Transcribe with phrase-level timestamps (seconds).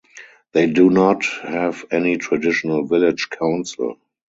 [0.53, 3.99] They do not have any traditional village council.